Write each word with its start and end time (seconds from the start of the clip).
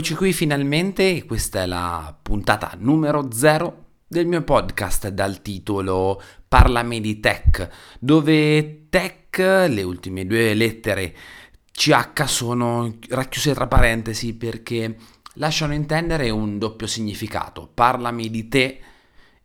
eccoci 0.00 0.14
qui 0.14 0.32
finalmente, 0.32 1.26
questa 1.26 1.60
è 1.60 1.66
la 1.66 2.16
puntata 2.22 2.72
numero 2.78 3.30
0 3.30 3.84
del 4.08 4.26
mio 4.26 4.40
podcast 4.40 5.08
dal 5.08 5.42
titolo 5.42 6.22
Parlami 6.48 7.02
di 7.02 7.20
Tech, 7.20 7.68
dove 8.00 8.86
tech, 8.88 9.36
le 9.36 9.82
ultime 9.82 10.24
due 10.24 10.54
lettere 10.54 11.14
CH 11.70 12.24
sono 12.24 12.96
racchiuse 13.10 13.52
tra 13.52 13.66
parentesi 13.66 14.32
perché 14.32 14.96
lasciano 15.34 15.74
intendere 15.74 16.30
un 16.30 16.56
doppio 16.56 16.86
significato, 16.86 17.70
parlami 17.72 18.30
di 18.30 18.48
te 18.48 18.80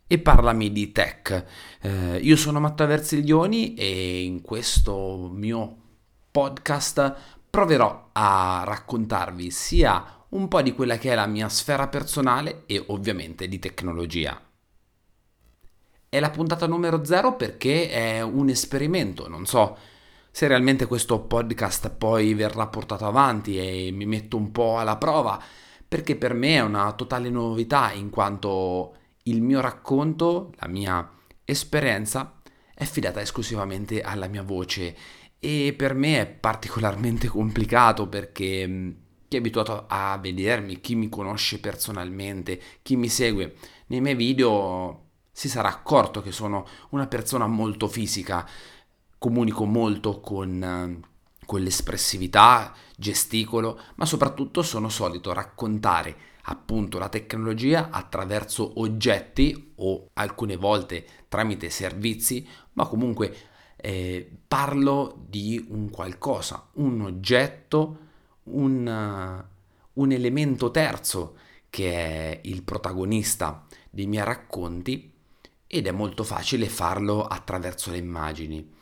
e 0.08 0.20
parlami 0.20 0.72
di 0.72 0.94
tech. 0.94 1.46
Eh, 1.82 2.18
io 2.22 2.38
sono 2.38 2.62
Matteo 2.62 2.88
Verziglioni 2.88 3.74
e 3.74 4.24
in 4.24 4.42
questo 4.42 5.30
mio 5.34 5.76
podcast 6.32 7.44
proverò 7.50 8.12
a 8.14 8.64
raccontarvi 8.66 9.52
sia 9.52 10.15
un 10.36 10.48
po' 10.50 10.62
di 10.62 10.74
quella 10.74 10.98
che 10.98 11.12
è 11.12 11.16
la 11.16 11.28
mia 11.28 11.48
sfera 11.50 11.88
personale 11.88 12.64
e 12.66 12.84
ovviamente 12.88 13.48
di 13.48 13.58
tecnologia. 13.58 14.40
È 16.10 16.20
la 16.20 16.30
puntata 16.30 16.68
numero 16.68 17.04
0 17.04 17.36
perché 17.36 17.90
è 17.90 18.22
un 18.22 18.50
esperimento, 18.50 19.28
non 19.28 19.46
so 19.46 19.78
se 20.30 20.48
realmente 20.48 20.86
questo 20.86 21.22
podcast 21.22 21.90
poi 21.92 22.34
verrà 22.34 22.68
portato 22.68 23.06
avanti 23.06 23.58
e 23.58 23.92
mi 23.92 24.06
metto 24.06 24.36
un 24.36 24.52
po' 24.52 24.78
alla 24.78 24.98
prova, 24.98 25.42
perché 25.88 26.18
per 26.18 26.34
me 26.34 26.56
è 26.56 26.62
una 26.62 26.92
totale 26.92 27.30
novità 27.30 27.94
in 27.94 28.10
quanto 28.10 28.98
il 29.24 29.42
mio 29.42 29.62
racconto, 29.62 30.52
la 30.58 30.68
mia 30.68 31.10
esperienza 31.46 32.42
è 32.74 32.84
affidata 32.84 33.22
esclusivamente 33.22 34.02
alla 34.02 34.28
mia 34.28 34.44
voce 34.44 34.96
e 35.40 35.74
per 35.78 35.94
me 35.94 36.20
è 36.20 36.28
particolarmente 36.28 37.28
complicato 37.28 38.10
perché 38.10 39.05
chi 39.36 39.38
è 39.38 39.40
abituato 39.40 39.86
a 39.88 40.18
vedermi, 40.18 40.80
chi 40.80 40.96
mi 40.96 41.10
conosce 41.10 41.60
personalmente, 41.60 42.60
chi 42.82 42.96
mi 42.96 43.10
segue 43.10 43.56
nei 43.88 44.00
miei 44.00 44.16
video 44.16 45.04
si 45.32 45.50
sarà 45.50 45.68
accorto 45.68 46.22
che 46.22 46.32
sono 46.32 46.66
una 46.92 47.08
persona 47.08 47.46
molto 47.46 47.88
fisica, 47.88 48.48
comunico 49.18 49.66
molto 49.66 50.22
con, 50.22 51.04
con 51.46 51.62
l'espressività, 51.62 52.74
gesticolo, 52.96 53.80
ma 53.96 54.06
soprattutto 54.06 54.62
sono 54.62 54.88
solito 54.88 55.34
raccontare 55.34 56.16
appunto 56.44 56.98
la 56.98 57.10
tecnologia 57.10 57.90
attraverso 57.90 58.80
oggetti 58.80 59.74
o 59.78 60.12
alcune 60.14 60.56
volte 60.56 61.06
tramite 61.28 61.70
servizi, 61.70 62.48
ma 62.74 62.86
comunque 62.86 63.36
eh, 63.76 64.32
parlo 64.48 65.26
di 65.28 65.66
un 65.70 65.90
qualcosa, 65.90 66.70
un 66.76 67.02
oggetto, 67.02 68.05
un, 68.46 69.46
un 69.94 70.12
elemento 70.12 70.72
terzo 70.72 71.38
che 71.70 71.92
è 71.92 72.40
il 72.44 72.64
protagonista 72.64 73.66
dei 73.90 74.08
miei 74.08 74.24
racconti 74.24 75.12
ed 75.68 75.88
è 75.88 75.92
molto 75.92 76.24
facile 76.24 76.68
farlo 76.68 77.26
attraverso 77.26 77.92
le 77.92 77.98
immagini. 77.98 78.74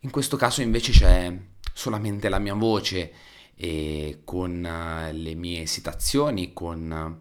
In 0.00 0.10
questo 0.10 0.36
caso 0.36 0.62
invece 0.62 0.92
c'è 0.92 1.38
solamente 1.72 2.28
la 2.28 2.38
mia 2.38 2.54
voce 2.54 3.12
e 3.54 4.22
con 4.24 4.64
eh, 4.64 5.12
le 5.12 5.34
mie 5.34 5.62
esitazioni, 5.62 6.52
con 6.52 7.20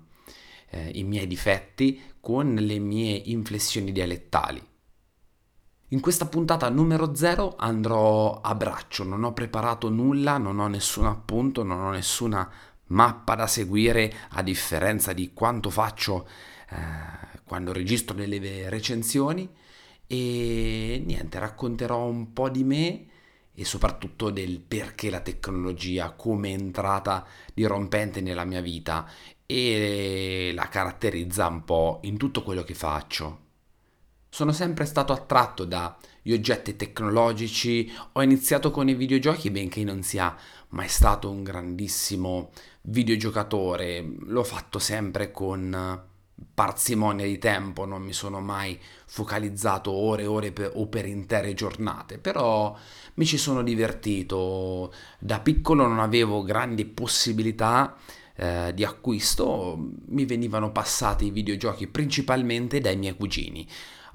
eh, 0.70 0.90
i 0.94 1.04
miei 1.04 1.28
difetti, 1.28 2.02
con 2.20 2.56
le 2.56 2.80
mie 2.80 3.22
inflessioni 3.26 3.92
dialettali. 3.92 4.69
In 5.92 6.02
questa 6.02 6.28
puntata 6.28 6.70
numero 6.70 7.16
0 7.16 7.56
andrò 7.58 8.42
a 8.42 8.54
braccio, 8.54 9.04
non 9.04 9.24
ho 9.24 9.34
preparato 9.34 9.90
nulla, 9.90 10.38
non 10.38 10.60
ho 10.60 10.68
nessun 10.68 11.08
appunto, 11.08 11.64
non 11.64 11.82
ho 11.82 11.90
nessuna 11.90 12.48
mappa 12.88 13.34
da 13.34 13.48
seguire 13.48 14.14
a 14.30 14.44
differenza 14.44 15.14
di 15.14 15.34
quanto 15.34 15.72
faccio 15.72 16.28
eh, 16.70 17.40
quando 17.44 17.74
registro 17.74 18.16
delle 18.16 18.70
recensioni 18.70 19.50
e 20.06 21.02
niente, 21.04 21.40
racconterò 21.40 22.06
un 22.06 22.34
po' 22.34 22.50
di 22.50 22.64
me 22.64 23.06
e 23.52 23.66
soprattutto 23.66 24.30
del 24.30 24.60
perché 24.60 25.10
la 25.10 25.22
tecnologia, 25.22 26.12
come 26.12 26.50
è 26.50 26.54
entrata 26.54 27.26
dirompente 27.52 28.22
nella 28.22 28.46
mia 28.46 28.62
vita 28.62 29.10
e 29.44 30.52
la 30.54 30.68
caratterizza 30.70 31.48
un 31.48 31.64
po' 31.64 32.00
in 32.04 32.16
tutto 32.18 32.44
quello 32.44 32.64
che 32.64 32.76
faccio. 32.76 33.48
Sono 34.32 34.52
sempre 34.52 34.86
stato 34.86 35.12
attratto 35.12 35.66
dagli 35.66 36.32
oggetti 36.32 36.76
tecnologici, 36.76 37.92
ho 38.14 38.22
iniziato 38.22 38.70
con 38.70 38.88
i 38.88 38.94
videogiochi 38.94 39.50
benché 39.50 39.84
non 39.84 40.04
sia 40.04 40.36
mai 40.70 40.88
stato 40.88 41.32
un 41.32 41.42
grandissimo 41.44 42.52
videogiocatore, 42.84 44.08
l'ho 44.28 44.44
fatto 44.44 44.78
sempre 44.78 45.32
con 45.32 46.06
parsimonia 46.54 47.26
di 47.26 47.40
tempo, 47.40 47.86
non 47.86 48.04
mi 48.04 48.14
sono 48.14 48.40
mai 48.40 48.80
focalizzato 49.08 49.92
ore 49.92 50.24
e 50.24 50.28
ore 50.28 50.52
per, 50.52 50.72
o 50.76 50.88
per 50.88 51.06
intere 51.06 51.54
giornate, 51.56 52.20
però 52.20 52.78
mi 53.16 53.26
ci 53.26 53.38
sono 53.38 53.64
divertito. 53.64 54.94
Da 55.18 55.40
piccolo 55.40 55.88
non 55.88 56.00
avevo 56.00 56.44
grandi 56.44 56.86
possibilità 56.86 57.98
eh, 58.36 58.74
di 58.74 58.84
acquisto, 58.84 59.76
mi 60.08 60.26
venivano 60.26 60.72
passati 60.72 61.26
i 61.26 61.32
videogiochi 61.32 61.88
principalmente 61.88 62.80
dai 62.80 62.96
miei 62.96 63.16
cugini. 63.16 63.68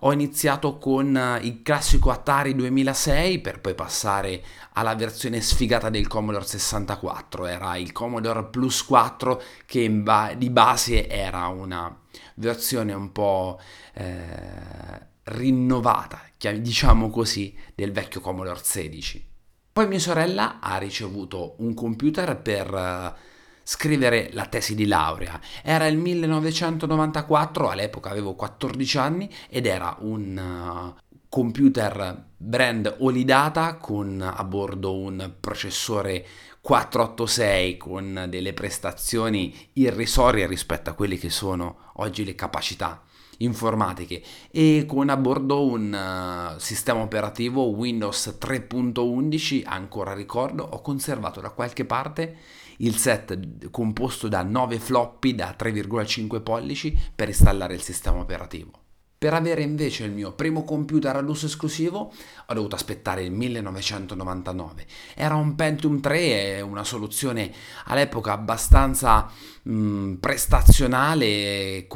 Ho 0.07 0.13
iniziato 0.13 0.77
con 0.77 1.17
eh, 1.17 1.39
il 1.45 1.63
classico 1.63 2.11
Atari 2.11 2.55
2006 2.55 3.39
per 3.41 3.63
poi 3.63 3.75
passare 3.75 4.43
alla 4.75 4.95
versione 4.95 5.41
sfigata 5.41 5.89
del 5.89 6.09
Commodore 6.09 6.45
64. 6.45 7.47
Era 7.47 7.77
il 7.77 7.91
Commodore 7.93 8.45
Plus 8.45 8.85
4 8.85 9.43
che 9.65 9.91
ba- 9.91 10.35
di 10.37 10.51
base 10.51 11.09
era 11.09 11.47
una 11.47 11.99
versione 12.35 12.93
un 12.93 13.13
po' 13.13 13.59
eh, 13.95 15.07
rinnovata, 15.23 16.21
diciamo 16.37 17.09
così, 17.09 17.57
del 17.75 17.93
vecchio 17.93 18.21
Commodore 18.21 18.61
16. 18.63 19.27
Poi 19.73 19.89
mia 19.89 19.99
sorella 19.99 20.61
ha 20.61 20.77
ricevuto 20.77 21.55
un 21.61 21.73
computer 21.73 22.37
per 22.43 22.75
eh, 22.75 23.34
scrivere 23.65 24.31
la 24.33 24.47
tesi 24.47 24.75
di 24.75 24.87
laurea. 24.87 25.41
Era 25.63 25.87
il 25.87 25.97
1994, 25.97 27.71
all'epoca 27.71 28.11
avevo 28.11 28.35
14 28.35 28.99
anni 28.99 29.29
ed 29.49 29.67
era 29.67 29.97
un 30.01 30.95
uh, 30.97 31.03
computer 31.29 32.27
brand 32.37 32.97
Olidata 33.01 33.75
con 33.75 34.21
a 34.21 34.45
bordo 34.45 34.97
un 34.97 35.33
processore 35.41 36.25
486 36.61 37.77
con 37.77 38.27
delle 38.29 38.53
prestazioni 38.53 39.53
irrisorie 39.73 40.47
rispetto 40.47 40.91
a 40.91 40.93
quelle 40.93 41.17
che 41.17 41.31
sono 41.31 41.91
oggi 41.95 42.25
le 42.25 42.35
capacità 42.35 43.03
informatiche 43.39 44.23
e 44.51 44.85
con 44.87 45.09
a 45.09 45.17
bordo 45.17 45.67
un 45.67 45.93
uh, 45.93 46.59
sistema 46.59 47.01
operativo 47.01 47.65
Windows 47.65 48.39
3.11 48.41 49.63
ancora 49.67 50.15
ricordo 50.15 50.63
ho 50.63 50.81
conservato 50.81 51.41
da 51.41 51.51
qualche 51.51 51.85
parte 51.85 52.37
il 52.79 52.97
set 52.97 53.71
composto 53.71 54.29
da 54.29 54.43
9 54.43 54.79
floppy 54.79 55.35
da 55.35 55.55
3,5 55.59 56.43
pollici 56.43 56.97
per 57.15 57.29
installare 57.29 57.75
il 57.75 57.83
sistema 57.83 58.19
operativo. 58.19 58.83
Per 59.25 59.33
avere 59.33 59.63
invece 59.63 60.05
il 60.05 60.13
mio 60.13 60.33
primo 60.33 60.65
computer 60.65 61.17
all'uso 61.17 61.47
esclusivo 61.47 62.13
ho 62.47 62.53
dovuto 62.53 62.75
aspettare 62.75 63.23
il 63.23 63.33
1999. 63.33 64.85
Era 65.15 65.35
un 65.35 65.55
Pentium 65.55 65.99
3 65.99 66.61
una 66.61 66.85
soluzione 66.85 67.51
all'epoca 67.87 68.33
abbastanza 68.33 69.31
mh, 69.63 69.73
mm, 69.75 70.13
prestazionale 70.17 71.87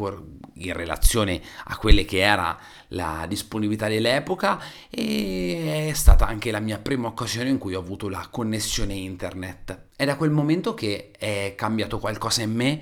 in 0.59 0.73
relazione 0.73 1.41
a 1.65 1.77
quelle 1.77 2.05
che 2.05 2.19
era 2.19 2.59
la 2.89 3.27
disponibilità 3.29 3.89
dell'epoca 3.89 4.61
e 4.91 5.89
è 5.91 5.93
stata 5.95 6.27
anche 6.27 6.51
la 6.51 6.61
mia 6.61 6.79
prima 6.79 7.09
occasione 7.09 7.49
in 7.49 7.59
cui 7.59 7.75
ho 7.75 7.81
avuto 7.81 8.09
la 8.09 8.27
connessione 8.31 8.95
internet. 8.95 9.89
È 9.97 10.05
da 10.05 10.17
quel 10.17 10.31
momento 10.31 10.75
che 10.75 11.11
è 11.17 11.55
cambiato 11.57 11.99
qualcosa 11.99 12.43
in 12.43 12.55
me 12.55 12.81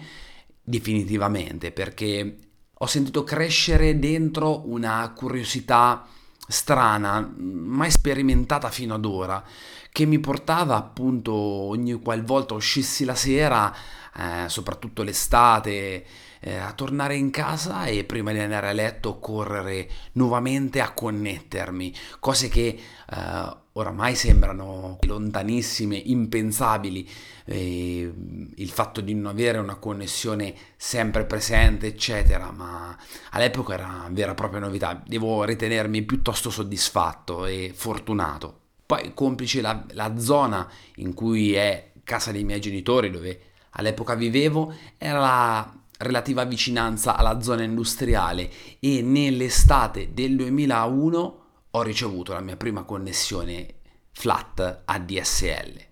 definitivamente 0.62 1.70
perché 1.72 2.38
ho 2.78 2.86
sentito 2.86 3.24
crescere 3.24 3.98
dentro 3.98 4.68
una 4.68 5.10
curiosità 5.16 6.06
strana, 6.46 7.32
mai 7.38 7.90
sperimentata 7.90 8.70
fino 8.70 8.94
ad 8.94 9.04
ora, 9.04 9.42
che 9.90 10.04
mi 10.04 10.18
portava 10.18 10.76
appunto 10.76 11.32
ogni 11.32 11.94
qualvolta 11.94 12.54
uscissi 12.54 13.04
la 13.04 13.14
sera, 13.14 13.74
eh, 14.14 14.48
soprattutto 14.48 15.02
l'estate, 15.02 16.04
eh, 16.40 16.56
a 16.56 16.72
tornare 16.72 17.16
in 17.16 17.30
casa 17.30 17.86
e 17.86 18.04
prima 18.04 18.32
di 18.32 18.38
andare 18.38 18.68
a 18.68 18.72
letto 18.72 19.18
correre 19.18 19.88
nuovamente 20.12 20.80
a 20.80 20.92
connettermi, 20.92 21.94
cose 22.20 22.48
che 22.48 22.78
eh, 23.10 23.56
oramai 23.72 24.14
sembrano 24.14 24.98
lontanissime, 25.02 25.96
impensabili, 25.96 27.08
eh, 27.44 28.12
il 28.54 28.68
fatto 28.70 29.00
di 29.00 29.14
non 29.14 29.26
avere 29.26 29.58
una 29.58 29.76
connessione 29.76 30.54
sempre 30.76 31.24
presente, 31.24 31.86
eccetera, 31.86 32.50
ma 32.50 32.96
all'epoca 33.30 33.74
era 33.74 34.08
vera 34.10 34.32
e 34.32 34.34
propria 34.34 34.60
novità, 34.60 35.02
devo 35.06 35.44
ritenermi 35.44 36.02
piuttosto 36.02 36.50
soddisfatto 36.50 37.46
e 37.46 37.72
fortunato. 37.74 38.60
Poi 38.86 39.12
complice 39.14 39.60
la, 39.60 39.84
la 39.90 40.18
zona 40.18 40.68
in 40.96 41.12
cui 41.12 41.54
è 41.54 41.90
casa 42.04 42.30
dei 42.32 42.44
miei 42.44 42.60
genitori, 42.60 43.10
dove 43.10 43.40
all'epoca 43.70 44.14
vivevo 44.14 44.72
era 44.96 45.18
la 45.18 45.78
relativa 45.98 46.44
vicinanza 46.44 47.16
alla 47.16 47.40
zona 47.40 47.62
industriale 47.62 48.50
e 48.80 49.02
nell'estate 49.02 50.12
del 50.12 50.36
2001 50.36 51.44
ho 51.70 51.82
ricevuto 51.82 52.32
la 52.32 52.40
mia 52.40 52.56
prima 52.56 52.84
connessione 52.84 53.74
flat 54.12 54.82
ADSL. 54.84 55.84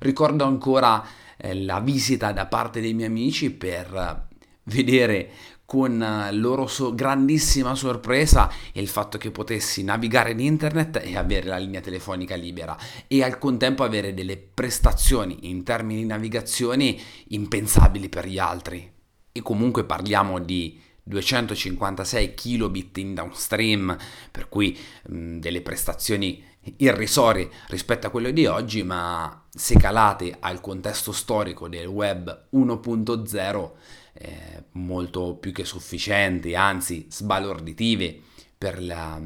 Ricordo 0.00 0.44
ancora 0.44 1.04
eh, 1.36 1.54
la 1.64 1.80
visita 1.80 2.32
da 2.32 2.46
parte 2.46 2.80
dei 2.80 2.94
miei 2.94 3.08
amici 3.08 3.50
per 3.50 4.26
vedere 4.64 5.30
con 5.64 6.28
loro 6.32 6.66
so- 6.66 6.94
grandissima 6.94 7.74
sorpresa 7.74 8.50
il 8.72 8.88
fatto 8.88 9.18
che 9.18 9.30
potessi 9.30 9.84
navigare 9.84 10.30
in 10.30 10.40
internet 10.40 11.00
e 11.04 11.14
avere 11.16 11.46
la 11.46 11.58
linea 11.58 11.82
telefonica 11.82 12.34
libera 12.36 12.74
e 13.06 13.22
al 13.22 13.38
contempo 13.38 13.84
avere 13.84 14.14
delle 14.14 14.38
prestazioni 14.38 15.50
in 15.50 15.64
termini 15.64 16.00
di 16.00 16.06
navigazione 16.06 16.96
impensabili 17.28 18.08
per 18.08 18.26
gli 18.26 18.38
altri. 18.38 18.96
E 19.38 19.42
comunque 19.42 19.84
parliamo 19.84 20.40
di 20.40 20.80
256 21.04 22.34
kilobit 22.34 22.98
in 22.98 23.14
downstream, 23.14 23.96
per 24.32 24.48
cui 24.48 24.76
mh, 25.06 25.38
delle 25.38 25.62
prestazioni 25.62 26.42
irrisorie 26.78 27.48
rispetto 27.68 28.08
a 28.08 28.10
quelle 28.10 28.32
di 28.32 28.46
oggi, 28.46 28.82
ma 28.82 29.46
se 29.48 29.76
calate 29.76 30.36
al 30.40 30.60
contesto 30.60 31.12
storico 31.12 31.68
del 31.68 31.86
web 31.86 32.48
1.0 32.52 33.70
eh, 34.14 34.64
molto 34.72 35.36
più 35.36 35.52
che 35.52 35.64
sufficienti, 35.64 36.56
anzi 36.56 37.06
sbalorditive 37.08 38.20
per 38.58 38.82
la, 38.82 39.22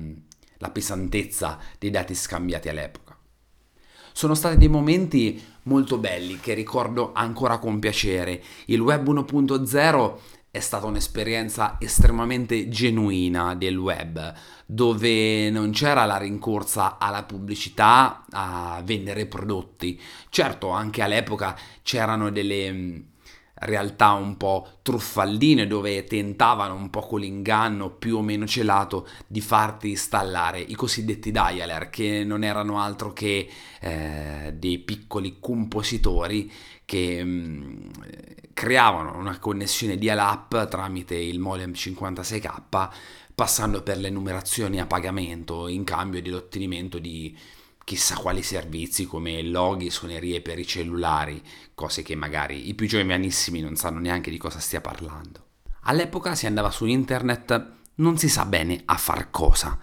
la 0.58 0.70
pesantezza 0.70 1.58
dei 1.78 1.88
dati 1.88 2.14
scambiati 2.14 2.68
all'epoca. 2.68 3.16
Sono 4.12 4.34
stati 4.34 4.58
dei 4.58 4.68
momenti 4.68 5.42
molto 5.64 5.98
belli 5.98 6.38
che 6.38 6.54
ricordo 6.54 7.12
ancora 7.12 7.58
con 7.58 7.78
piacere. 7.78 8.42
Il 8.66 8.80
web 8.80 9.06
1.0 9.06 10.18
è 10.50 10.60
stata 10.60 10.86
un'esperienza 10.86 11.76
estremamente 11.80 12.68
genuina 12.68 13.54
del 13.54 13.76
web, 13.76 14.34
dove 14.66 15.48
non 15.48 15.70
c'era 15.70 16.04
la 16.04 16.18
rincorsa 16.18 16.98
alla 16.98 17.22
pubblicità, 17.22 18.26
a 18.30 18.82
vendere 18.84 19.26
prodotti. 19.26 19.98
Certo, 20.28 20.68
anche 20.68 21.00
all'epoca 21.00 21.56
c'erano 21.82 22.30
delle 22.30 23.11
realtà 23.64 24.12
un 24.12 24.36
po' 24.36 24.78
truffaldine 24.82 25.66
dove 25.66 26.04
tentavano 26.04 26.74
un 26.74 26.90
po' 26.90 27.00
con 27.00 27.20
l'inganno 27.20 27.90
più 27.90 28.16
o 28.16 28.22
meno 28.22 28.46
celato 28.46 29.08
di 29.26 29.40
farti 29.40 29.90
installare 29.90 30.60
i 30.60 30.74
cosiddetti 30.74 31.30
dialer 31.30 31.90
che 31.90 32.24
non 32.24 32.44
erano 32.44 32.80
altro 32.80 33.12
che 33.12 33.48
eh, 33.80 34.54
dei 34.56 34.78
piccoli 34.78 35.36
compositori 35.40 36.50
che 36.84 37.22
mh, 37.22 37.28
mm, 37.28 37.88
creavano 38.52 39.16
una 39.16 39.38
connessione 39.38 39.96
dial-up 39.96 40.68
tramite 40.68 41.14
il 41.16 41.38
modem 41.38 41.72
56k 41.72 42.90
passando 43.34 43.82
per 43.82 43.98
le 43.98 44.10
numerazioni 44.10 44.80
a 44.80 44.86
pagamento 44.86 45.68
in 45.68 45.84
cambio 45.84 46.20
dell'ottenimento 46.20 46.98
di 46.98 47.36
chissà 47.84 48.16
quali 48.16 48.42
servizi 48.42 49.06
come 49.06 49.42
loghi, 49.42 49.90
suonerie 49.90 50.40
per 50.40 50.58
i 50.58 50.66
cellulari, 50.66 51.42
cose 51.74 52.02
che 52.02 52.14
magari 52.14 52.68
i 52.68 52.74
più 52.74 52.86
giovanissimi 52.86 53.60
non 53.60 53.76
sanno 53.76 53.98
neanche 53.98 54.30
di 54.30 54.38
cosa 54.38 54.58
stia 54.58 54.80
parlando. 54.80 55.46
All'epoca 55.82 56.34
si 56.34 56.46
andava 56.46 56.70
su 56.70 56.86
internet, 56.86 57.70
non 57.96 58.16
si 58.18 58.28
sa 58.28 58.44
bene 58.44 58.82
a 58.84 58.96
far 58.96 59.30
cosa. 59.30 59.78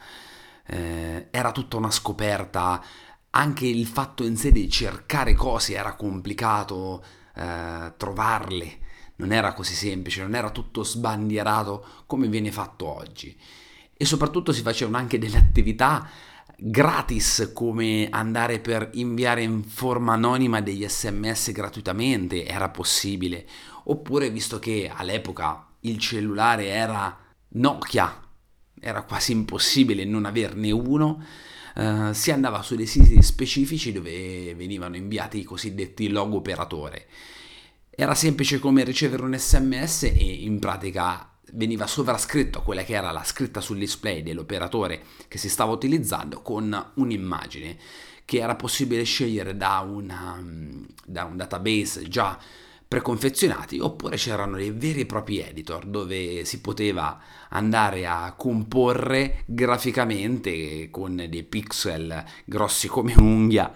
Eh, 0.65 1.27
era 1.31 1.51
tutta 1.51 1.77
una 1.77 1.91
scoperta, 1.91 2.83
anche 3.31 3.67
il 3.67 3.85
fatto 3.85 4.23
in 4.23 4.37
sé 4.37 4.51
di 4.51 4.69
cercare 4.69 5.33
cose 5.33 5.75
era 5.75 5.95
complicato, 5.95 7.03
eh, 7.35 7.93
trovarle 7.97 8.87
non 9.19 9.31
era 9.31 9.53
così 9.53 9.73
semplice, 9.73 10.21
non 10.21 10.35
era 10.35 10.49
tutto 10.49 10.83
sbandierato 10.83 11.85
come 12.05 12.27
viene 12.27 12.51
fatto 12.51 12.87
oggi. 12.87 13.37
E 13.95 14.05
soprattutto 14.05 14.51
si 14.51 14.61
facevano 14.61 14.97
anche 14.97 15.19
delle 15.19 15.37
attività 15.37 16.09
gratis 16.61 17.51
come 17.53 18.07
andare 18.09 18.59
per 18.59 18.89
inviare 18.93 19.43
in 19.43 19.63
forma 19.63 20.13
anonima 20.13 20.61
degli 20.61 20.85
sms 20.87 21.51
gratuitamente 21.51 22.45
era 22.45 22.69
possibile 22.69 23.47
oppure 23.85 24.29
visto 24.29 24.59
che 24.59 24.91
all'epoca 24.93 25.67
il 25.81 25.97
cellulare 25.97 26.67
era 26.67 27.17
Nokia 27.49 28.21
era 28.79 29.03
quasi 29.03 29.31
impossibile 29.31 30.03
non 30.05 30.25
averne 30.25 30.71
uno 30.71 31.23
Uh, 31.75 32.11
si 32.11 32.31
andava 32.31 32.61
su 32.61 32.75
dei 32.75 32.87
siti 32.87 33.21
specifici 33.21 33.93
dove 33.93 34.53
venivano 34.55 34.97
inviati 34.97 35.39
i 35.39 35.43
cosiddetti 35.43 36.09
log 36.09 36.33
operatore. 36.33 37.05
Era 37.89 38.15
semplice 38.15 38.59
come 38.59 38.83
ricevere 38.83 39.23
un 39.23 39.37
sms 39.37 40.03
e 40.03 40.43
in 40.43 40.59
pratica 40.59 41.37
veniva 41.53 41.87
sovrascritto 41.87 42.61
quella 42.61 42.83
che 42.83 42.93
era 42.93 43.11
la 43.11 43.23
scritta 43.23 43.61
sul 43.61 43.77
display 43.77 44.23
dell'operatore 44.23 45.03
che 45.27 45.37
si 45.37 45.49
stava 45.49 45.71
utilizzando 45.71 46.41
con 46.41 46.91
un'immagine 46.95 47.77
che 48.25 48.39
era 48.39 48.55
possibile 48.55 49.03
scegliere 49.03 49.57
da, 49.57 49.79
una, 49.79 50.39
da 51.05 51.23
un 51.25 51.35
database 51.35 52.07
già 52.07 52.37
preconfezionati 52.87 53.79
oppure 53.79 54.17
c'erano 54.17 54.57
dei 54.57 54.71
veri 54.71 55.01
e 55.01 55.05
propri 55.05 55.39
editor 55.39 55.85
dove 55.85 56.43
si 56.45 56.59
poteva 56.59 57.19
andare 57.49 58.07
a 58.07 58.33
comporre 58.35 59.43
graficamente 59.45 60.89
con 60.89 61.15
dei 61.15 61.43
pixel 61.43 62.23
grossi 62.45 62.87
come 62.87 63.13
un'unghia 63.15 63.71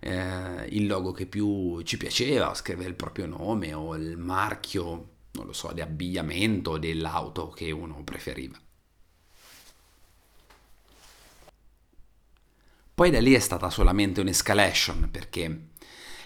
eh, 0.00 0.66
il 0.68 0.86
logo 0.86 1.12
che 1.12 1.24
più 1.24 1.80
ci 1.82 1.96
piaceva, 1.96 2.52
scrivere 2.54 2.90
il 2.90 2.94
proprio 2.94 3.24
nome 3.24 3.72
o 3.72 3.94
il 3.96 4.18
marchio 4.18 5.12
non 5.34 5.46
lo 5.46 5.52
so, 5.52 5.72
di 5.72 5.80
abbigliamento 5.80 6.78
dell'auto 6.78 7.48
che 7.50 7.70
uno 7.70 8.02
preferiva. 8.04 8.58
Poi 12.94 13.10
da 13.10 13.20
lì 13.20 13.34
è 13.34 13.40
stata 13.40 13.70
solamente 13.70 14.20
un'escalation 14.20 15.08
perché 15.10 15.68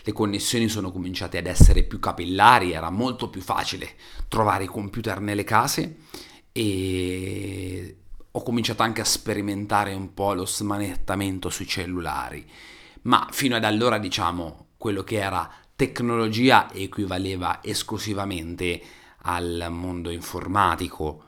le 0.02 0.12
connessioni 0.12 0.68
sono 0.68 0.92
cominciate 0.92 1.38
ad 1.38 1.46
essere 1.46 1.82
più 1.82 1.98
capillari, 1.98 2.72
era 2.72 2.90
molto 2.90 3.30
più 3.30 3.40
facile 3.40 3.94
trovare 4.28 4.64
i 4.64 4.68
computer 4.68 5.20
nelle 5.20 5.44
case 5.44 5.96
e 6.52 7.96
ho 8.30 8.42
cominciato 8.42 8.82
anche 8.82 9.00
a 9.00 9.06
sperimentare 9.06 9.94
un 9.94 10.12
po' 10.12 10.34
lo 10.34 10.44
smanettamento 10.44 11.48
sui 11.48 11.66
cellulari, 11.66 12.46
ma 13.02 13.26
fino 13.30 13.56
ad 13.56 13.64
allora 13.64 13.98
diciamo 13.98 14.68
quello 14.76 15.02
che 15.02 15.16
era 15.16 15.50
tecnologia 15.78 16.72
equivaleva 16.72 17.62
esclusivamente 17.62 18.82
al 19.22 19.68
mondo 19.70 20.10
informatico. 20.10 21.22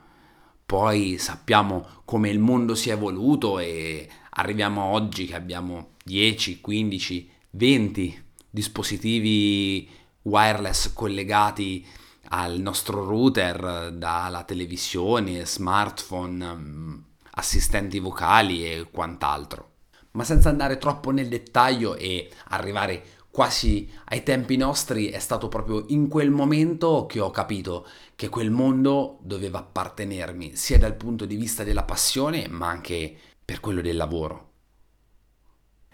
Poi 0.65 1.17
sappiamo 1.17 2.01
come 2.03 2.29
il 2.29 2.39
mondo 2.39 2.75
si 2.75 2.89
è 2.89 2.93
evoluto 2.93 3.59
e 3.59 4.09
arriviamo 4.31 4.83
oggi 4.83 5.25
che 5.25 5.35
abbiamo 5.35 5.91
10, 6.03 6.59
15, 6.59 7.31
20 7.51 8.23
dispositivi 8.49 9.89
wireless 10.23 10.91
collegati 10.91 11.87
al 12.31 12.59
nostro 12.59 13.05
router 13.05 13.93
dalla 13.93 14.43
televisione, 14.43 15.45
smartphone, 15.45 16.55
mm, 16.55 16.97
assistenti 17.35 17.99
vocali 17.99 18.65
e 18.65 18.89
quant'altro. 18.91 19.69
Ma 20.11 20.25
senza 20.25 20.49
andare 20.49 20.77
troppo 20.77 21.11
nel 21.11 21.29
dettaglio 21.29 21.95
e 21.95 22.29
arrivare 22.49 23.19
quasi 23.31 23.89
ai 24.05 24.23
tempi 24.23 24.57
nostri 24.57 25.07
è 25.07 25.19
stato 25.19 25.47
proprio 25.47 25.85
in 25.87 26.09
quel 26.09 26.29
momento 26.29 27.05
che 27.05 27.21
ho 27.21 27.31
capito 27.31 27.87
che 28.15 28.27
quel 28.27 28.51
mondo 28.51 29.19
doveva 29.21 29.59
appartenermi, 29.59 30.55
sia 30.55 30.77
dal 30.77 30.95
punto 30.95 31.25
di 31.25 31.37
vista 31.37 31.63
della 31.63 31.83
passione, 31.83 32.47
ma 32.49 32.67
anche 32.67 33.17
per 33.43 33.61
quello 33.61 33.81
del 33.81 33.95
lavoro. 33.95 34.49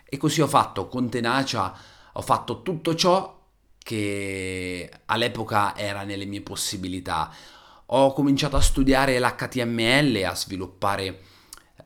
E 0.04 0.18
così 0.18 0.42
ho 0.42 0.48
fatto 0.48 0.88
con 0.88 1.10
tenacia, 1.10 1.78
ho 2.14 2.22
fatto 2.22 2.64
tutto 2.64 2.96
ciò 2.96 3.36
che 3.78 4.90
all'epoca 5.06 5.78
era 5.78 6.04
nelle 6.04 6.26
mie 6.26 6.42
possibilità. 6.42 7.32
Ho 7.88 8.14
cominciato 8.14 8.58
a 8.58 8.62
studiare 8.62 9.20
l'HTML, 9.20 10.24
a 10.26 10.36
sviluppare 10.36 11.22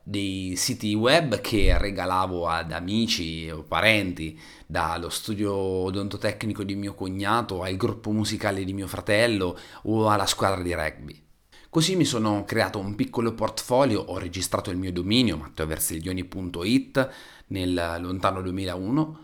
dei 0.03 0.55
siti 0.55 0.93
web 0.93 1.41
che 1.41 1.77
regalavo 1.77 2.47
ad 2.47 2.71
amici 2.71 3.49
o 3.49 3.63
parenti, 3.63 4.39
dallo 4.65 5.09
studio 5.09 5.53
odontotecnico 5.53 6.63
di 6.63 6.75
mio 6.75 6.93
cognato 6.95 7.61
al 7.61 7.75
gruppo 7.75 8.11
musicale 8.11 8.63
di 8.63 8.73
mio 8.73 8.87
fratello 8.87 9.57
o 9.83 10.09
alla 10.09 10.25
squadra 10.25 10.61
di 10.61 10.73
rugby. 10.73 11.23
Così 11.69 11.95
mi 11.95 12.03
sono 12.03 12.43
creato 12.43 12.79
un 12.79 12.95
piccolo 12.95 13.33
portfolio, 13.33 14.01
ho 14.01 14.17
registrato 14.17 14.71
il 14.71 14.77
mio 14.77 14.91
dominio 14.91 15.37
matteoversiglioni.it 15.37 17.09
nel 17.47 17.97
lontano 17.99 18.41
2001 18.41 19.19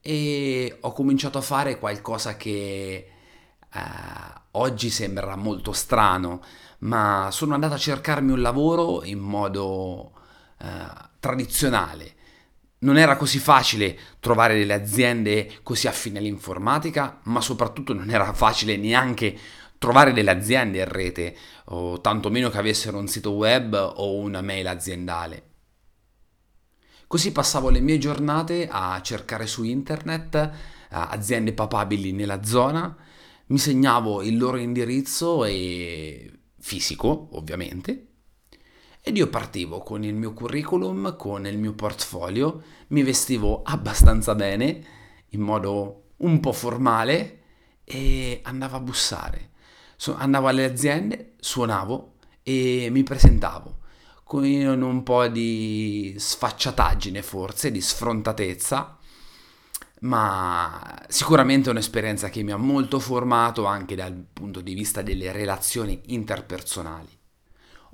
e 0.00 0.78
ho 0.80 0.92
cominciato 0.92 1.38
a 1.38 1.42
fare 1.42 1.78
qualcosa 1.78 2.36
che 2.36 3.08
eh, 3.72 3.80
oggi 4.52 4.90
sembra 4.90 5.36
molto 5.36 5.72
strano, 5.72 6.42
ma 6.78 7.28
sono 7.30 7.54
andato 7.54 7.74
a 7.74 7.78
cercarmi 7.78 8.32
un 8.32 8.42
lavoro 8.42 9.04
in 9.04 9.20
modo 9.20 10.12
eh, 10.62 11.08
tradizionale, 11.18 12.14
non 12.82 12.96
era 12.96 13.16
così 13.16 13.38
facile 13.38 13.98
trovare 14.20 14.56
delle 14.56 14.74
aziende 14.74 15.58
così 15.62 15.86
affine 15.86 16.18
all'informatica, 16.18 17.20
ma 17.24 17.40
soprattutto 17.40 17.92
non 17.92 18.10
era 18.10 18.32
facile 18.32 18.76
neanche 18.76 19.36
trovare 19.78 20.12
delle 20.12 20.30
aziende 20.30 20.78
in 20.78 20.88
rete, 20.88 21.36
o 21.66 22.00
tantomeno 22.00 22.48
che 22.50 22.58
avessero 22.58 22.98
un 22.98 23.08
sito 23.08 23.32
web 23.32 23.74
o 23.74 24.16
una 24.16 24.40
mail 24.40 24.68
aziendale. 24.68 25.50
Così 27.06 27.32
passavo 27.32 27.68
le 27.68 27.80
mie 27.80 27.98
giornate 27.98 28.68
a 28.70 29.00
cercare 29.02 29.46
su 29.46 29.64
internet 29.64 30.34
eh, 30.34 30.50
aziende 30.88 31.52
papabili 31.52 32.12
nella 32.12 32.42
zona, 32.44 32.96
mi 33.46 33.58
segnavo 33.58 34.22
il 34.22 34.38
loro 34.38 34.56
indirizzo 34.56 35.44
e 35.44 36.32
fisico, 36.58 37.28
ovviamente, 37.32 38.11
ed 39.04 39.16
io 39.16 39.28
partivo 39.28 39.80
con 39.80 40.04
il 40.04 40.14
mio 40.14 40.32
curriculum, 40.32 41.16
con 41.16 41.46
il 41.46 41.58
mio 41.58 41.72
portfolio, 41.74 42.62
mi 42.88 43.02
vestivo 43.02 43.62
abbastanza 43.64 44.34
bene, 44.36 44.86
in 45.30 45.40
modo 45.40 46.10
un 46.18 46.38
po' 46.38 46.52
formale, 46.52 47.40
e 47.84 48.40
andavo 48.44 48.76
a 48.76 48.80
bussare. 48.80 49.50
Andavo 50.14 50.46
alle 50.46 50.64
aziende, 50.64 51.34
suonavo 51.38 52.14
e 52.42 52.88
mi 52.90 53.02
presentavo 53.02 53.78
con 54.24 54.44
un 54.44 55.02
po' 55.02 55.26
di 55.28 56.14
sfacciataggine 56.16 57.22
forse, 57.22 57.70
di 57.70 57.80
sfrontatezza, 57.80 58.98
ma 60.00 61.04
sicuramente 61.08 61.68
è 61.68 61.72
un'esperienza 61.72 62.30
che 62.30 62.42
mi 62.42 62.50
ha 62.50 62.56
molto 62.56 62.98
formato 62.98 63.64
anche 63.66 63.94
dal 63.94 64.14
punto 64.32 64.60
di 64.60 64.74
vista 64.74 65.02
delle 65.02 65.32
relazioni 65.32 66.00
interpersonali. 66.06 67.20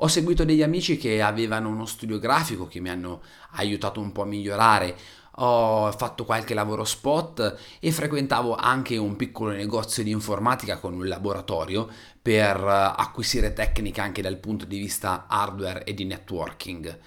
Ho 0.01 0.07
seguito 0.07 0.45
degli 0.45 0.63
amici 0.63 0.97
che 0.97 1.21
avevano 1.23 1.69
uno 1.69 1.85
studio 1.85 2.21
grafico 2.21 2.69
che 2.69 2.79
mi 2.79 2.89
hanno 2.89 3.21
aiutato 3.53 4.01
un 4.01 4.13
po' 4.13 4.23
a 4.23 4.27
migliorare. 4.27 4.97
Ho 5.41 5.91
fatto 5.91 6.25
qualche 6.25 6.55
lavoro 6.55 6.85
spot 6.85 7.59
e 7.81 7.91
frequentavo 7.91 8.55
anche 8.55 8.97
un 8.97 9.17
piccolo 9.17 9.51
negozio 9.51 10.05
di 10.05 10.11
informatica 10.11 10.79
con 10.79 10.95
un 10.95 11.09
laboratorio 11.09 11.89
per 12.23 12.57
eh, 12.57 12.95
acquisire 12.97 13.53
tecniche 13.53 14.01
anche 14.01 14.23
dal 14.23 14.37
punto 14.37 14.67
di 14.67 14.79
vista 14.79 15.27
hardware 15.29 15.83
e 15.83 15.95
di 15.95 16.05
networking. 16.05 16.99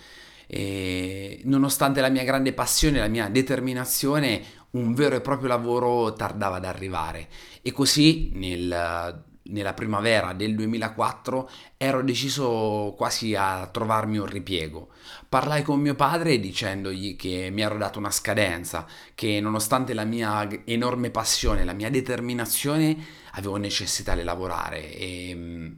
E 0.48 1.42
nonostante 1.46 2.02
la 2.02 2.10
mia 2.10 2.26
grande 2.26 2.52
passione, 2.52 3.00
la 3.00 3.08
mia 3.08 3.30
determinazione, 3.30 4.44
un 4.72 4.94
vero 4.94 5.16
e 5.16 5.22
proprio 5.22 5.48
lavoro 5.48 6.12
tardava 6.12 6.58
ad 6.58 6.66
arrivare. 6.66 7.30
E 7.62 7.72
così 7.72 8.32
nel 8.34 9.30
nella 9.52 9.74
primavera 9.74 10.34
del 10.34 10.56
2004 10.56 11.50
ero 11.78 12.02
deciso 12.02 12.94
quasi 12.98 13.36
a 13.36 13.68
trovarmi 13.72 14.18
un 14.18 14.26
ripiego. 14.26 14.90
Parlai 15.30 15.62
con 15.62 15.80
mio 15.80 15.96
padre 15.96 16.40
dicendogli 16.40 17.16
che 17.16 17.50
mi 17.52 17.62
ero 17.62 17.78
dato 17.78 18.00
una 18.00 18.12
scadenza, 18.12 18.86
che 19.16 19.40
nonostante 19.40 19.94
la 19.94 20.06
mia 20.06 20.48
enorme 20.66 21.12
passione, 21.12 21.64
la 21.64 21.74
mia 21.74 21.90
determinazione, 21.90 22.98
avevo 23.34 23.58
necessità 23.58 24.16
di 24.16 24.24
lavorare 24.24 24.94
e 24.94 25.32
mm, 25.36 25.72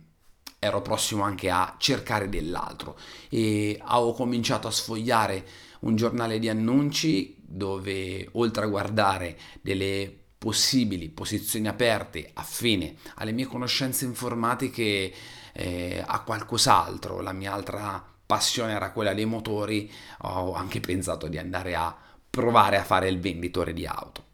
ero 0.60 0.82
prossimo 0.82 1.24
anche 1.24 1.50
a 1.50 1.76
cercare 1.78 2.30
dell'altro 2.30 2.98
e 3.30 3.80
ho 3.86 4.14
cominciato 4.14 4.68
a 4.68 4.72
sfogliare 4.72 5.46
un 5.82 5.96
giornale 5.96 6.40
di 6.40 6.48
annunci 6.48 7.36
dove 7.42 8.28
oltre 8.34 8.64
a 8.64 8.70
guardare 8.70 9.38
delle 9.62 10.23
possibili 10.44 11.08
posizioni 11.08 11.70
aperte 11.70 12.32
affine 12.34 12.96
alle 13.16 13.32
mie 13.32 13.46
conoscenze 13.46 14.04
informatiche 14.04 15.14
eh, 15.54 16.04
a 16.06 16.20
qualcos'altro. 16.20 17.22
La 17.22 17.32
mia 17.32 17.54
altra 17.54 18.06
passione 18.26 18.74
era 18.74 18.92
quella 18.92 19.14
dei 19.14 19.24
motori, 19.24 19.90
ho 20.24 20.54
anche 20.54 20.82
pensato 20.82 21.30
di 21.30 21.38
andare 21.38 21.76
a 21.76 21.96
provare 22.30 22.76
a 22.76 22.84
fare 22.84 23.08
il 23.08 23.22
venditore 23.22 23.72
di 23.72 23.86
auto. 23.86 24.26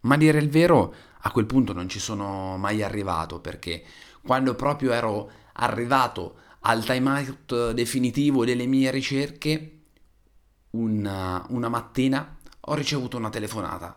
Ma 0.00 0.16
a 0.16 0.18
dire 0.18 0.38
il 0.38 0.50
vero, 0.50 0.94
a 1.20 1.30
quel 1.30 1.46
punto 1.46 1.72
non 1.72 1.88
ci 1.88 1.98
sono 1.98 2.58
mai 2.58 2.82
arrivato 2.82 3.40
perché 3.40 3.82
quando 4.22 4.54
proprio 4.54 4.92
ero 4.92 5.30
arrivato 5.54 6.40
al 6.60 6.84
time 6.84 7.08
out 7.08 7.70
definitivo 7.70 8.44
delle 8.44 8.66
mie 8.66 8.90
ricerche, 8.90 9.78
una, 10.72 11.42
una 11.48 11.70
mattina 11.70 12.36
ho 12.60 12.74
ricevuto 12.74 13.16
una 13.16 13.30
telefonata 13.30 13.96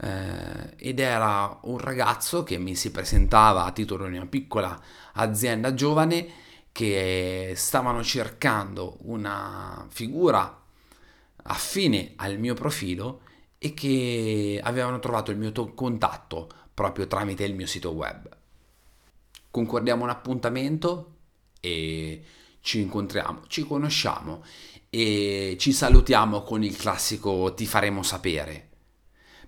eh, 0.00 0.74
ed 0.76 0.98
era 0.98 1.58
un 1.62 1.78
ragazzo 1.78 2.42
che 2.42 2.58
mi 2.58 2.74
si 2.74 2.90
presentava 2.90 3.64
a 3.64 3.72
titolo 3.72 4.06
di 4.08 4.16
una 4.16 4.26
piccola 4.26 4.80
azienda 5.14 5.74
giovane 5.74 6.40
che 6.72 7.52
stavano 7.54 8.02
cercando 8.02 8.96
una 9.02 9.86
figura 9.90 10.60
affine 11.44 12.12
al 12.16 12.38
mio 12.38 12.54
profilo 12.54 13.20
e 13.58 13.74
che 13.74 14.60
avevano 14.62 14.98
trovato 14.98 15.30
il 15.30 15.38
mio 15.38 15.52
to- 15.52 15.74
contatto 15.74 16.48
proprio 16.72 17.06
tramite 17.06 17.44
il 17.44 17.54
mio 17.54 17.66
sito 17.66 17.90
web. 17.90 18.28
Concordiamo 19.50 20.04
un 20.04 20.10
appuntamento 20.10 21.16
e 21.60 22.24
ci 22.60 22.80
incontriamo, 22.80 23.42
ci 23.48 23.64
conosciamo 23.64 24.42
e 24.88 25.56
ci 25.58 25.72
salutiamo 25.72 26.42
con 26.42 26.64
il 26.64 26.76
classico 26.76 27.52
ti 27.54 27.66
faremo 27.66 28.02
sapere. 28.02 28.71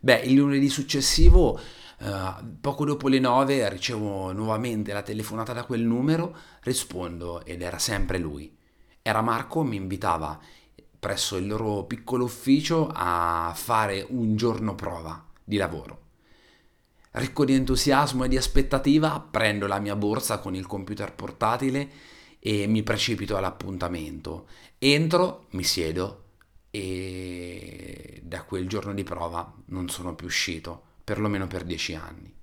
Beh, 0.05 0.21
il 0.25 0.35
lunedì 0.35 0.69
successivo, 0.69 1.59
eh, 2.01 2.35
poco 2.61 2.85
dopo 2.85 3.09
le 3.09 3.19
9, 3.19 3.71
ricevo 3.71 4.33
nuovamente 4.33 4.93
la 4.93 5.01
telefonata 5.01 5.55
da 5.55 5.65
quel 5.65 5.81
numero, 5.81 6.37
rispondo 6.61 7.43
ed 7.47 7.63
era 7.63 7.79
sempre 7.79 8.19
lui. 8.19 8.55
Era 9.01 9.23
Marco, 9.23 9.63
mi 9.63 9.77
invitava 9.77 10.39
presso 10.99 11.37
il 11.37 11.47
loro 11.47 11.85
piccolo 11.85 12.25
ufficio 12.25 12.91
a 12.93 13.51
fare 13.57 14.05
un 14.07 14.37
giorno 14.37 14.75
prova 14.75 15.25
di 15.43 15.57
lavoro. 15.57 16.01
Ricco 17.13 17.47
di 17.47 17.55
entusiasmo 17.55 18.25
e 18.25 18.29
di 18.29 18.37
aspettativa, 18.37 19.27
prendo 19.31 19.67
la 19.67 19.79
mia 19.79 19.97
borsa 19.97 20.39
con 20.39 20.55
il 20.55 20.67
computer 20.67 21.15
portatile 21.15 21.91
e 22.39 22.67
mi 22.67 22.83
precipito 22.83 23.39
all'appuntamento. 23.39 24.49
Entro, 24.77 25.47
mi 25.53 25.65
siedo 25.65 26.24
e 26.75 28.21
da 28.25 28.43
quel 28.43 28.67
giorno 28.67 28.93
di 28.93 29.05
prova 29.05 29.55
non 29.67 29.89
sono 29.89 30.17
più 30.17 30.27
uscito, 30.27 30.83
perlomeno 31.05 31.47
per 31.47 31.63
dieci 31.63 31.95
anni. 31.95 32.35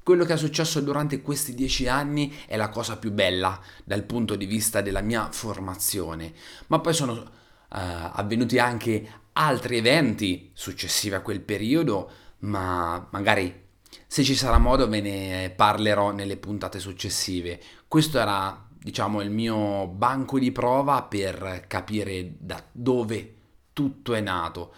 Quello 0.00 0.24
che 0.24 0.34
è 0.34 0.36
successo 0.36 0.80
durante 0.80 1.20
questi 1.20 1.52
dieci 1.52 1.88
anni 1.88 2.32
è 2.46 2.56
la 2.56 2.68
cosa 2.68 2.96
più 2.96 3.10
bella 3.10 3.60
dal 3.82 4.04
punto 4.04 4.36
di 4.36 4.46
vista 4.46 4.82
della 4.82 5.00
mia 5.00 5.32
formazione, 5.32 6.32
ma 6.68 6.78
poi 6.78 6.94
sono 6.94 7.12
uh, 7.14 7.26
avvenuti 7.68 8.60
anche 8.60 9.22
altri 9.32 9.78
eventi 9.78 10.52
successivi 10.54 11.16
a 11.16 11.20
quel 11.20 11.40
periodo, 11.40 12.10
ma 12.40 13.08
magari 13.10 13.66
se 14.06 14.22
ci 14.22 14.36
sarà 14.36 14.58
modo 14.58 14.88
ve 14.88 15.00
ne 15.00 15.52
parlerò 15.56 16.12
nelle 16.12 16.36
puntate 16.36 16.78
successive. 16.78 17.60
Questo 17.88 18.20
era 18.20 18.67
diciamo, 18.80 19.20
il 19.20 19.30
mio 19.30 19.86
banco 19.88 20.38
di 20.38 20.52
prova 20.52 21.02
per 21.02 21.64
capire 21.66 22.34
da 22.38 22.62
dove 22.72 23.34
tutto 23.72 24.14
è 24.14 24.20
nato 24.20 24.74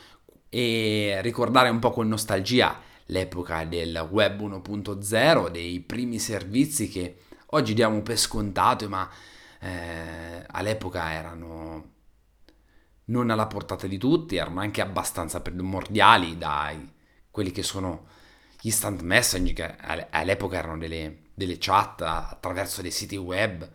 e 0.49 1.19
ricordare 1.23 1.69
un 1.69 1.78
po' 1.78 1.90
con 1.92 2.09
nostalgia 2.09 2.80
l'epoca 3.07 3.64
del 3.64 4.09
web 4.11 4.40
1.0, 4.40 5.49
dei 5.49 5.80
primi 5.80 6.19
servizi 6.19 6.88
che 6.88 7.16
oggi 7.47 7.75
diamo 7.75 8.02
per 8.02 8.19
scontato, 8.19 8.88
ma 8.88 9.09
eh, 9.61 10.45
all'epoca 10.47 11.12
erano 11.12 11.88
non 13.07 13.30
alla 13.30 13.47
portata 13.47 13.87
di 13.87 13.99
tutti, 13.99 14.37
erano 14.37 14.61
anche 14.61 14.80
abbastanza 14.80 15.40
primordiali 15.40 16.38
dai 16.38 16.92
quelli 17.30 17.50
che 17.50 17.62
sono 17.62 18.07
gli 18.61 18.66
instant 18.66 19.02
messaging, 19.02 19.54
che 19.54 19.76
all'epoca 20.11 20.57
erano 20.57 20.78
delle, 20.78 21.23
delle 21.35 21.57
chat 21.59 22.02
attraverso 22.02 22.83
dei 22.83 22.90
siti 22.90 23.16
web 23.16 23.69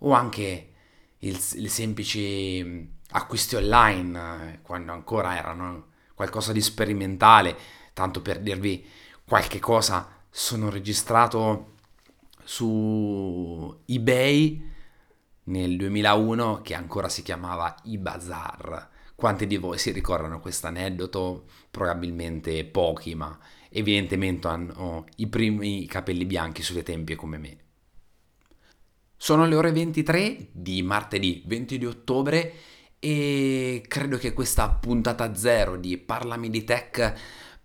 o 0.00 0.12
anche 0.12 0.72
il, 1.18 1.38
le 1.54 1.68
semplici 1.68 2.88
acquisti 3.10 3.56
online, 3.56 4.52
eh, 4.52 4.58
quando 4.62 4.92
ancora 4.92 5.36
erano 5.36 5.88
qualcosa 6.14 6.52
di 6.52 6.60
sperimentale, 6.60 7.56
tanto 7.92 8.22
per 8.22 8.40
dirvi 8.40 8.86
qualche 9.24 9.58
cosa, 9.58 10.08
sono 10.30 10.70
registrato 10.70 11.74
su 12.44 13.82
eBay 13.86 14.68
nel 15.44 15.76
2001 15.76 16.60
che 16.62 16.74
ancora 16.74 17.08
si 17.08 17.22
chiamava 17.22 17.76
eBazaar. 17.84 18.88
Quanti 19.14 19.46
di 19.46 19.56
voi 19.56 19.78
si 19.78 19.90
ricordano 19.90 20.40
questo 20.40 20.66
aneddoto? 20.66 21.44
Probabilmente 21.70 22.64
pochi, 22.64 23.14
ma 23.14 23.38
evidentemente 23.68 24.48
hanno 24.48 25.04
i 25.16 25.26
primi 25.26 25.86
capelli 25.86 26.24
bianchi 26.24 26.62
sulle 26.62 26.82
tempie 26.82 27.16
come 27.16 27.38
me. 27.38 27.58
Sono 29.22 29.44
le 29.44 29.54
ore 29.54 29.70
23 29.70 30.48
di 30.50 30.80
martedì 30.80 31.42
20 31.44 31.76
di 31.76 31.84
ottobre 31.84 32.54
e 32.98 33.84
credo 33.86 34.16
che 34.16 34.32
questa 34.32 34.70
puntata 34.70 35.34
zero 35.34 35.76
di 35.76 35.98
Parlami 35.98 36.48
di 36.48 36.64
Tech 36.64 37.12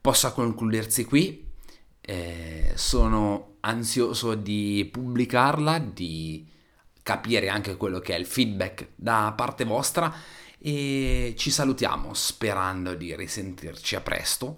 possa 0.02 0.34
concludersi 0.34 1.06
qui. 1.06 1.50
Eh, 2.02 2.74
sono 2.76 3.56
ansioso 3.62 4.36
di 4.36 4.90
pubblicarla, 4.92 5.80
di 5.80 6.46
capire 7.02 7.48
anche 7.48 7.78
quello 7.78 8.00
che 8.00 8.16
è 8.16 8.20
il 8.20 8.26
feedback 8.26 8.90
da 8.94 9.34
parte 9.34 9.64
vostra 9.64 10.14
e 10.58 11.36
ci 11.38 11.52
salutiamo 11.52 12.14
sperando 12.14 12.96
di 12.96 13.16
risentirci 13.16 13.96
a 13.96 14.02
presto. 14.02 14.58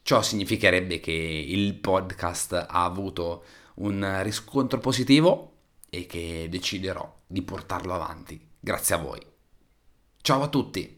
Ciò 0.00 0.22
significherebbe 0.22 0.98
che 0.98 1.12
il 1.12 1.74
podcast 1.74 2.54
ha 2.54 2.84
avuto 2.84 3.44
un 3.74 4.22
riscontro 4.22 4.78
positivo 4.78 5.52
e 5.90 6.06
che 6.06 6.48
deciderò 6.50 7.22
di 7.26 7.42
portarlo 7.42 7.94
avanti 7.94 8.40
grazie 8.60 8.94
a 8.94 8.98
voi. 8.98 9.20
Ciao 10.20 10.42
a 10.42 10.48
tutti! 10.48 10.97